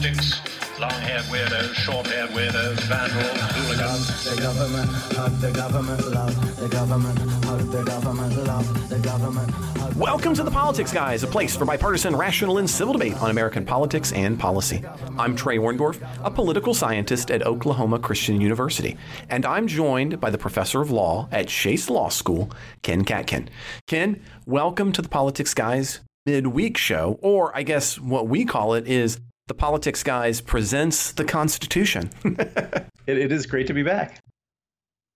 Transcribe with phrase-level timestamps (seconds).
[0.00, 0.40] sticks,
[0.80, 4.24] long-haired weirdos, short-haired weirdos, vandals, hooligans.
[4.24, 9.96] The government, hug the government, love the government, hug the government, love the government.
[9.96, 13.66] Welcome to the Politics Guys, a place for bipartisan, rational, and civil debate on American
[13.66, 14.82] politics and policy.
[15.18, 18.96] I'm Trey Orndorff, a political scientist at Oklahoma Christian University,
[19.28, 23.48] and I'm joined by the professor of law at Chase Law School, Ken Katkin.
[23.86, 28.86] Ken, welcome to the Politics Guys midweek show, or I guess what we call it
[28.86, 29.20] is
[29.50, 32.08] the Politics Guys presents the Constitution.
[33.06, 34.20] It, it is great to be back.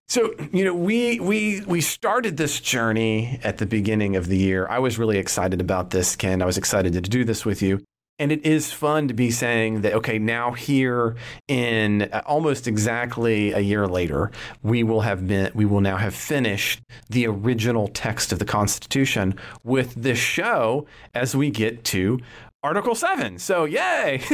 [0.08, 4.66] So, you know, we we we started this journey at the beginning of the year.
[4.68, 6.42] I was really excited about this, Ken.
[6.42, 7.84] I was excited to do this with you.
[8.18, 11.14] And it is fun to be saying that okay, now here
[11.46, 16.14] in uh, almost exactly a year later, we will have been we will now have
[16.14, 16.80] finished
[17.10, 22.18] the original text of the Constitution with this show as we get to
[22.64, 23.38] Article 7.
[23.38, 24.22] So, yay.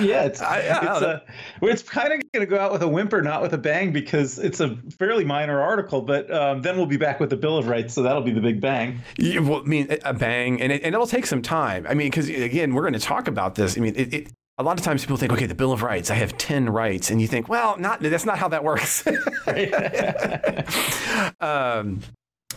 [0.00, 1.20] Yeah, it's I- I it's, don't uh,
[1.62, 4.38] it's kind of going to go out with a whimper, not with a bang, because
[4.38, 6.00] it's a fairly minor article.
[6.02, 8.40] But um, then we'll be back with the Bill of Rights, so that'll be the
[8.40, 9.00] big bang.
[9.18, 11.84] Yeah, well, I mean, a bang, and, it, and it'll take some time.
[11.88, 13.76] I mean, because again, we're going to talk about this.
[13.76, 16.10] I mean, it, it, a lot of times people think, okay, the Bill of Rights,
[16.10, 17.10] I have 10 rights.
[17.10, 19.06] And you think, well, not that's not how that works.
[21.40, 22.00] um,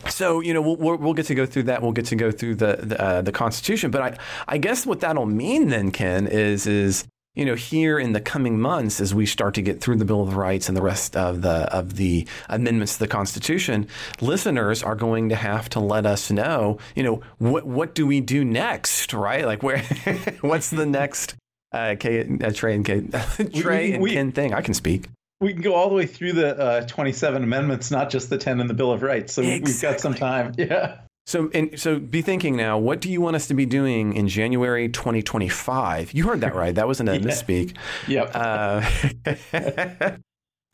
[0.10, 1.82] so, you know, we'll, we'll, get to go through that.
[1.82, 3.92] We'll get to go through the, the, uh, the Constitution.
[3.92, 8.12] But I, I guess what that'll mean then, Ken, is, is, you know, here in
[8.12, 10.82] the coming months, as we start to get through the Bill of Rights and the
[10.82, 13.88] rest of the of the amendments to the Constitution,
[14.20, 18.20] listeners are going to have to let us know, you know, what what do we
[18.20, 19.46] do next, right?
[19.46, 19.80] Like where,
[20.42, 21.36] what's the next
[21.72, 23.02] uh, K, uh, Trey and K,
[23.62, 24.54] Trey we- and we- Ken thing?
[24.54, 25.08] I can speak.
[25.42, 28.62] We can go all the way through the uh, 27 amendments, not just the 10
[28.62, 29.34] in the Bill of Rights.
[29.34, 30.54] So we've got some time.
[30.62, 31.00] Yeah.
[31.28, 34.28] So, and so be thinking now, what do you want us to be doing in
[34.28, 36.14] January 2025?
[36.14, 36.74] You heard that right.
[36.74, 37.76] That wasn't a misspeak.
[38.08, 38.32] Yep.
[38.34, 38.82] Uh,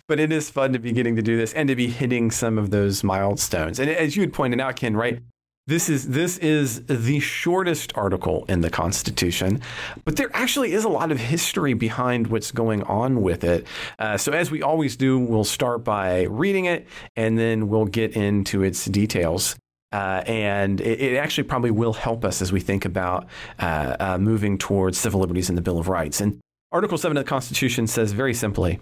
[0.07, 2.57] but it is fun to be getting to do this and to be hitting some
[2.57, 3.79] of those milestones.
[3.79, 5.19] And as you had pointed out, Ken, right?
[5.67, 9.59] This is this is the shortest article in the Constitution,
[10.05, 13.67] but there actually is a lot of history behind what's going on with it.
[13.99, 18.15] Uh, so as we always do, we'll start by reading it, and then we'll get
[18.15, 19.57] into its details.
[19.91, 23.27] Uh, and it, it actually probably will help us as we think about
[23.59, 26.21] uh, uh, moving towards civil liberties and the Bill of Rights.
[26.21, 26.39] And
[26.71, 28.79] Article 7 of the Constitution says very simply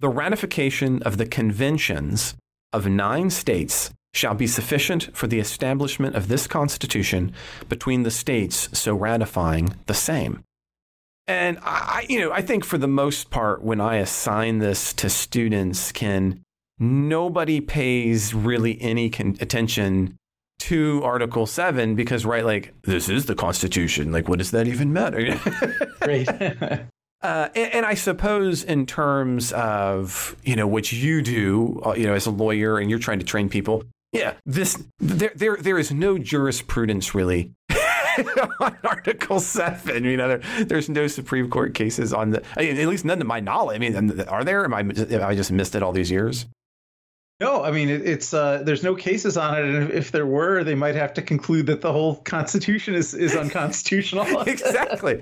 [0.00, 2.34] the ratification of the conventions
[2.72, 7.32] of nine states shall be sufficient for the establishment of this Constitution
[7.68, 10.42] between the states so ratifying the same.
[11.26, 15.10] And I, you know, I think for the most part, when I assign this to
[15.10, 16.40] students, Ken
[16.78, 20.16] nobody pays really any con- attention
[20.58, 24.12] to Article Seven because, right, like this is the Constitution.
[24.12, 25.38] Like, what does that even matter?
[26.00, 26.28] Great.
[27.22, 32.06] Uh, and, and I suppose in terms of you know what you do, uh, you
[32.06, 33.82] know, as a lawyer, and you're trying to train people.
[34.18, 37.52] Yeah, this there there there is no jurisprudence really
[38.60, 40.04] on Article Seven.
[40.04, 42.42] You know, there, there's no Supreme Court cases on the.
[42.56, 43.76] I mean, at least none to my knowledge.
[43.76, 44.64] I mean, are there?
[44.64, 44.82] Am I?
[44.82, 46.46] Have I just missed it all these years?
[47.38, 50.24] No, I mean it, it's uh, there's no cases on it, and if, if there
[50.24, 54.40] were, they might have to conclude that the whole Constitution is is unconstitutional.
[54.46, 55.20] exactly.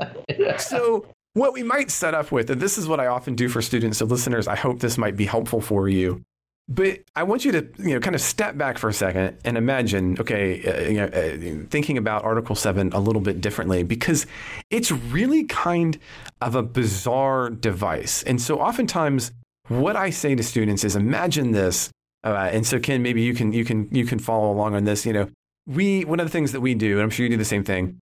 [0.58, 3.60] So, what we might set up with, and this is what I often do for
[3.60, 6.22] students, so listeners, I hope this might be helpful for you.
[6.66, 9.58] But I want you to, you know, kind of step back for a second and
[9.58, 14.26] imagine, okay, uh, you know, uh, thinking about Article Seven a little bit differently because
[14.70, 15.98] it's really kind
[16.40, 18.22] of a bizarre device.
[18.22, 19.32] And so, oftentimes,
[19.68, 21.90] what I say to students is, imagine this.
[22.24, 25.04] Uh, and so, Ken, maybe you can you can you can follow along on this.
[25.04, 25.30] You know,
[25.66, 27.64] we one of the things that we do, and I'm sure you do the same
[27.64, 28.00] thing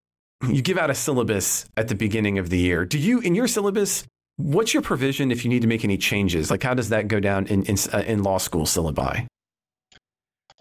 [0.50, 2.86] you give out a syllabus at the beginning of the year.
[2.86, 4.04] Do you, in your syllabus,
[4.42, 6.52] what's your provision if you need to make any changes?
[6.52, 9.28] Like, how does that go down in in, uh, in law school syllabi?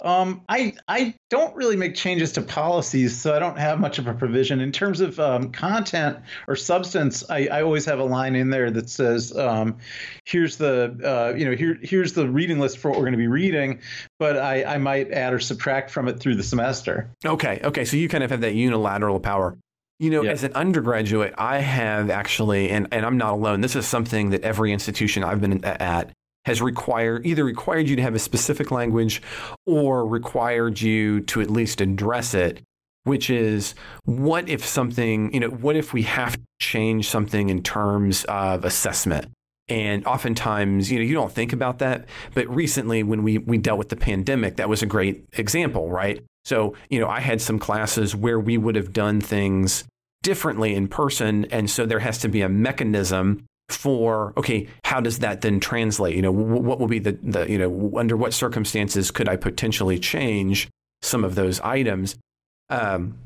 [0.03, 4.07] Um, I I don't really make changes to policies, so I don't have much of
[4.07, 6.19] a provision in terms of um, content
[6.49, 7.23] or substance.
[7.29, 9.77] I, I always have a line in there that says, um,
[10.25, 13.19] "Here's the uh, you know here here's the reading list for what we're going to
[13.19, 13.81] be reading,"
[14.19, 17.11] but I I might add or subtract from it through the semester.
[17.25, 19.56] Okay, okay, so you kind of have that unilateral power.
[20.00, 20.31] You know, Yeah.
[20.31, 24.41] as an undergraduate, I have actually, and, and I'm not alone, this is something that
[24.43, 26.11] every institution I've been at
[26.47, 29.20] has required, either required you to have a specific language
[29.67, 32.62] or required you to at least address it,
[33.05, 33.75] which is
[34.05, 38.64] what if something, you know, what if we have to change something in terms of
[38.64, 39.26] assessment?
[39.70, 42.06] And oftentimes, you know, you don't think about that.
[42.34, 46.22] But recently, when we, we dealt with the pandemic, that was a great example, right?
[46.44, 49.84] So, you know, I had some classes where we would have done things
[50.22, 51.46] differently in person.
[51.46, 56.16] And so there has to be a mechanism for okay how does that then translate
[56.16, 59.96] you know what will be the, the you know under what circumstances could i potentially
[59.96, 60.69] change
[61.02, 62.16] some of those items
[62.69, 63.16] um,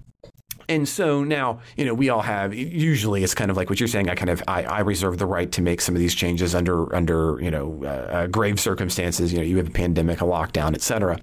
[0.68, 3.88] and so now you know we all have usually it's kind of like what you're
[3.88, 6.54] saying i kind of i, I reserve the right to make some of these changes
[6.54, 10.24] under under you know uh, uh, grave circumstances you know you have a pandemic a
[10.24, 11.18] lockdown et cetera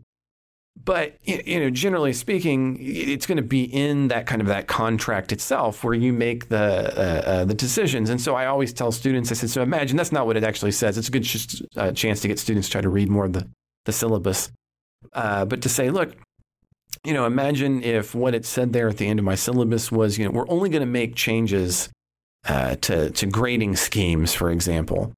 [0.83, 5.31] but you know, generally speaking, it's going to be in that kind of that contract
[5.31, 8.09] itself where you make the uh, uh, the decisions.
[8.09, 10.71] And so I always tell students, I said, so imagine that's not what it actually
[10.71, 10.97] says.
[10.97, 13.33] It's a good sh- uh, chance to get students to try to read more of
[13.33, 13.47] the
[13.85, 14.51] the syllabus,
[15.13, 16.15] uh, but to say, look,
[17.03, 20.17] you know, imagine if what it said there at the end of my syllabus was,
[20.17, 21.89] you know, we're only going to make changes
[22.47, 25.13] uh, to to grading schemes, for example,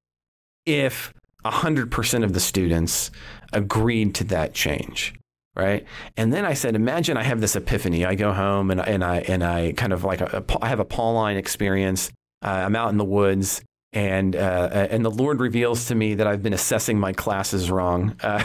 [0.66, 1.12] if
[1.44, 3.10] 100% of the students
[3.52, 5.14] agreed to that change
[5.56, 5.86] right?
[6.16, 8.04] And then I said, imagine I have this epiphany.
[8.04, 11.36] I go home and, and I and I kind of like I have a Pauline
[11.36, 12.10] experience.
[12.42, 13.62] Uh, I'm out in the woods.
[13.94, 18.16] And uh, and the Lord reveals to me that I've been assessing my classes wrong,
[18.24, 18.42] uh,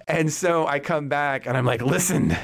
[0.08, 2.34] and so I come back and I'm like, listen,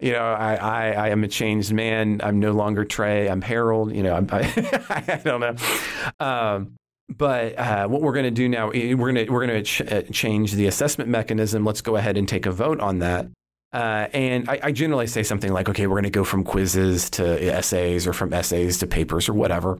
[0.00, 2.20] you know, I, I, I am a changed man.
[2.24, 3.28] I'm no longer Trey.
[3.28, 3.94] I'm Harold.
[3.94, 5.54] You know, I, I don't know.
[6.18, 6.72] Um,
[7.08, 9.62] but uh, what we're going to do now, eh, we're going to we're going to
[9.62, 11.64] ch- uh, change the assessment mechanism.
[11.64, 13.26] Let's go ahead and take a vote on that.
[13.72, 17.10] Uh, and I, I, generally say something like, okay, we're going to go from quizzes
[17.10, 19.78] to essays or from essays to papers or whatever.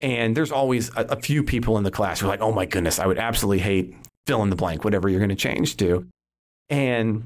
[0.00, 2.66] And there's always a, a few people in the class who are like, oh my
[2.66, 3.94] goodness, I would absolutely hate
[4.26, 6.06] fill in the blank, whatever you're going to change to.
[6.68, 7.24] And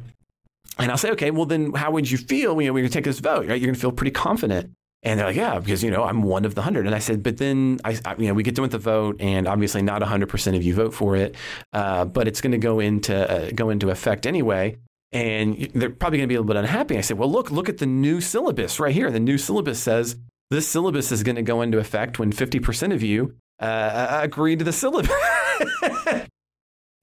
[0.79, 3.05] and I'll say, okay, well then, how would you feel you know, when you take
[3.05, 3.47] this vote?
[3.47, 3.61] Right?
[3.61, 4.73] You're going to feel pretty confident.
[5.05, 6.87] And they're like, yeah, because you know I'm one of the hundred.
[6.87, 9.17] And I said, but then I, I, you know, we get done with the vote,
[9.21, 11.35] and obviously not hundred percent of you vote for it,
[11.73, 14.79] uh, but it's going to go into uh, go into effect anyway.
[15.11, 16.97] And they're probably going to be a little bit unhappy.
[16.97, 19.11] I said, well, look, look at the new syllabus right here.
[19.11, 20.17] The new syllabus says
[20.53, 24.57] this syllabus is going to go into effect when fifty percent of you uh, agree
[24.57, 25.11] to the syllabus.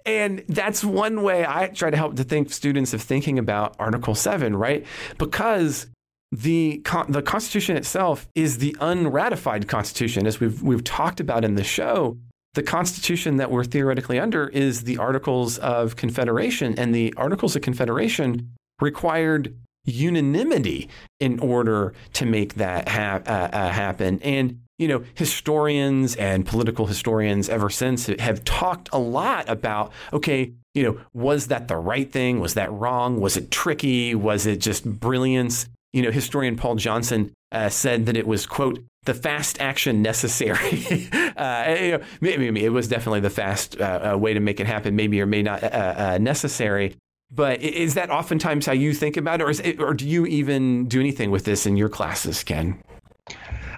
[0.05, 4.15] And that's one way I try to help to think students of thinking about Article
[4.15, 4.85] 7, right?
[5.17, 5.87] Because
[6.31, 11.63] the the Constitution itself is the unratified Constitution, as we've we've talked about in the
[11.63, 12.17] show.
[12.55, 17.61] The Constitution that we're theoretically under is the Articles of Confederation, and the Articles of
[17.61, 19.55] Confederation required
[19.89, 20.89] unanimity
[21.19, 24.19] in order to make that ha- uh, uh, happen.
[24.21, 30.53] And you know, historians and political historians ever since have talked a lot about okay,
[30.73, 32.39] you know, was that the right thing?
[32.39, 33.19] Was that wrong?
[33.19, 34.15] Was it tricky?
[34.15, 35.67] Was it just brilliance?
[35.93, 41.09] you know, historian Paul Johnson uh, said that it was, quote, the fast action necessary.
[41.37, 44.67] uh, you know, maybe, it was definitely the fast uh, uh, way to make it
[44.67, 46.95] happen, maybe or may not uh, necessary.
[47.31, 50.87] But is that oftentimes how you think about it or, it, or do you even
[50.87, 52.81] do anything with this in your classes, Ken?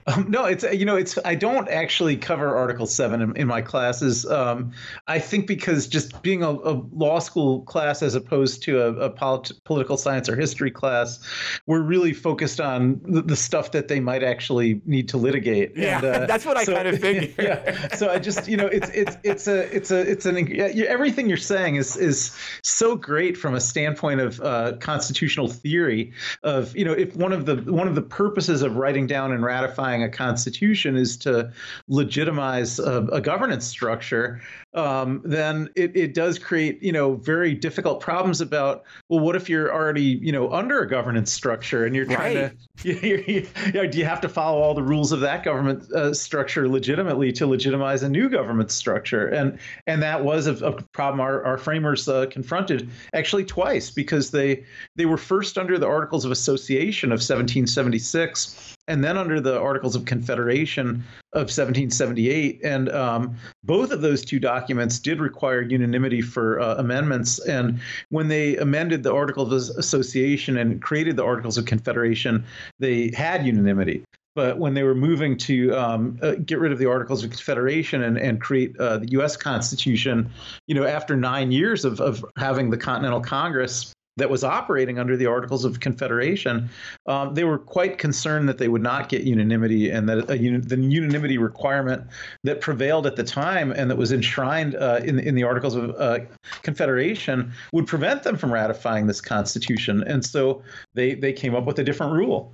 [0.08, 3.62] Um, no, it's you know it's I don't actually cover Article Seven in, in my
[3.62, 4.26] classes.
[4.26, 4.72] Um,
[5.08, 9.10] I think because just being a, a, law school class as opposed to a, a
[9.10, 11.20] polit- political science or history class,
[11.68, 15.76] we're really focused on the, the, stuff that they might actually need to litigate.
[15.76, 17.36] Yeah, and, uh, that's what I so, kind of figured.
[17.40, 21.28] yeah, so I just you know it's it's it's a it's a it's an everything
[21.28, 26.14] you're saying is is so great from a standpoint of uh, constitutional theory.
[26.44, 29.44] Of you know if one of the one of the purposes of writing down and
[29.44, 31.52] ratifying a constitution is to
[31.88, 34.42] legitimize a, a governance structure,
[34.74, 39.50] um, then it, it does create you know very difficult problems about well, what if
[39.50, 42.52] you're already you know under a governance structure and you're trying right.
[42.52, 45.44] to you, you, you know, do you have to follow all the rules of that
[45.44, 49.28] government uh, structure legitimately to legitimize a new government structure?
[49.28, 54.32] And and that was a, a problem our, our framers uh, confronted actually twice because
[54.32, 54.64] they
[54.96, 59.96] they were first under the Articles of Association of 1776 and then under the Articles
[59.96, 62.60] of Confederation of 1778.
[62.62, 67.40] And um, both of those two documents did require unanimity for uh, amendments.
[67.40, 67.80] And
[68.10, 72.44] when they amended the Articles of Association and created the Articles of Confederation,
[72.80, 74.04] they had unanimity.
[74.36, 78.04] But when they were moving to um, uh, get rid of the Articles of Confederation
[78.04, 79.38] and, and create uh, the U.S.
[79.38, 80.30] Constitution,
[80.68, 85.16] you know, after nine years of, of having the Continental Congress that was operating under
[85.16, 86.70] the Articles of Confederation,
[87.08, 91.38] um, they were quite concerned that they would not get unanimity and that the unanimity
[91.38, 92.06] requirement
[92.44, 95.96] that prevailed at the time and that was enshrined uh, in, in the Articles of
[95.98, 96.20] uh,
[96.62, 100.04] Confederation would prevent them from ratifying this Constitution.
[100.04, 100.62] And so
[100.94, 102.54] they, they came up with a different rule.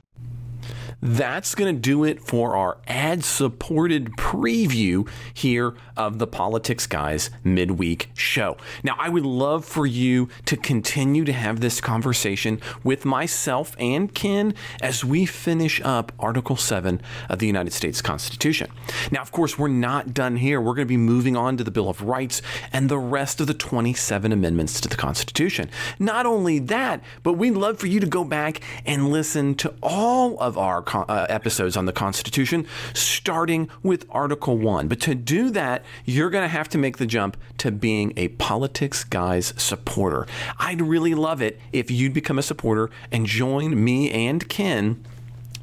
[1.01, 7.29] That's going to do it for our ad supported preview here of the Politics Guys
[7.43, 8.57] midweek show.
[8.83, 14.13] Now, I would love for you to continue to have this conversation with myself and
[14.13, 18.71] Ken as we finish up Article 7 of the United States Constitution.
[19.11, 20.59] Now, of course, we're not done here.
[20.59, 22.41] We're going to be moving on to the Bill of Rights
[22.73, 25.69] and the rest of the 27 amendments to the Constitution.
[25.99, 30.39] Not only that, but we'd love for you to go back and listen to all
[30.39, 34.87] of our uh, episodes on the Constitution, starting with Article 1.
[34.87, 38.29] But to do that, you're going to have to make the jump to being a
[38.29, 40.25] Politics Guys supporter.
[40.59, 45.03] I'd really love it if you'd become a supporter and join me and Ken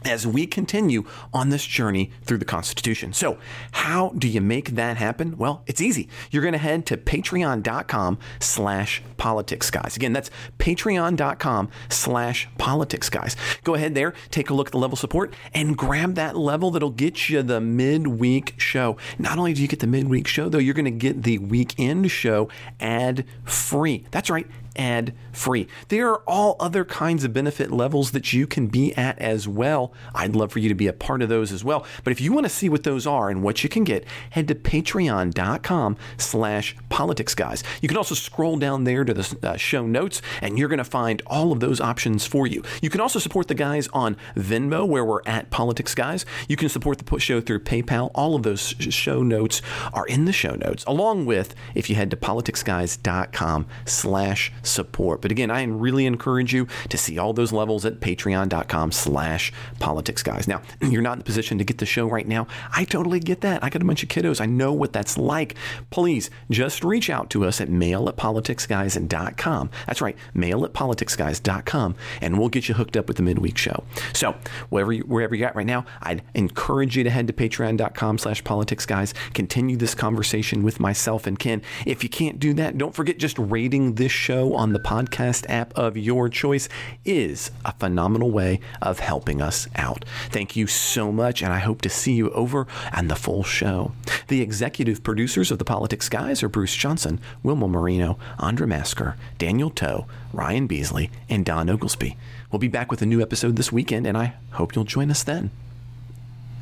[0.05, 3.13] as we continue on this journey through the Constitution.
[3.13, 3.39] So,
[3.73, 5.37] how do you make that happen?
[5.37, 6.09] Well, it's easy.
[6.31, 9.97] You're going to head to patreon.com slash politics guys.
[9.97, 13.37] Again, that's patreon.com slash politics guys.
[13.63, 16.91] Go ahead there, take a look at the level support, and grab that level that'll
[16.91, 18.97] get you the midweek show.
[19.19, 22.11] Not only do you get the midweek show, though, you're going to get the weekend
[22.11, 22.49] show
[22.81, 24.05] ad free.
[24.11, 24.47] That's right,
[24.77, 25.67] ad free.
[25.89, 29.93] There are all other kinds of benefit levels that you can be at as well.
[30.15, 31.87] I'd love for you to be a part of those as well.
[32.03, 34.49] But if you want to see what those are and what you can get, head
[34.49, 37.63] to patreon.com slash politics guys.
[37.81, 40.85] You can also scroll down there to the uh, show notes and you're going to
[40.85, 42.63] find all of those options for you.
[42.83, 46.25] You can also support the guys on Venmo where we're at politics guys.
[46.49, 48.11] You can support the show through PayPal.
[48.15, 49.63] All of those show notes
[49.93, 55.21] are in the show notes along with if you head to politicsguys.com slash support.
[55.21, 60.23] But again, I really encourage you to see all those levels at patreon.com slash politics
[60.23, 60.49] guys.
[60.49, 62.47] Now, you're not in the position to get the show right now.
[62.75, 63.63] I totally get that.
[63.63, 64.41] I got a bunch of kiddos.
[64.41, 65.57] I know what that's like.
[65.91, 69.71] Please just reach out to us at mail at politicsguys.com.
[69.87, 73.85] That's right, mail at politicsguys.com, and we'll get you hooked up with the midweek show.
[74.13, 74.35] So,
[74.71, 78.45] wherever, you, wherever you're at right now, I'd encourage you to head to patreon.com slash
[78.45, 79.15] politics guys.
[79.33, 81.63] Continue this conversation with myself and Ken.
[81.87, 84.13] If you can't do that, don't forget just rating this
[84.57, 86.69] on the podcast app of your choice
[87.05, 90.05] is a phenomenal way of helping us out.
[90.31, 93.93] Thank you so much, and I hope to see you over on the full show.
[94.29, 99.71] The executive producers of the Politics Guys are Bruce Johnson, Wilma Marino, Andra Masker, Daniel
[99.71, 102.17] Toe, Ryan Beasley, and Don Oglesby.
[102.51, 105.23] We'll be back with a new episode this weekend, and I hope you'll join us
[105.23, 105.51] then.